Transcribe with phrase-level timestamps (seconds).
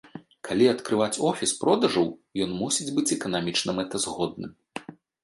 [0.47, 2.07] Калі адкрываць офіс продажаў,
[2.45, 4.51] ён мусіць быць эканамічна мэтазгодным.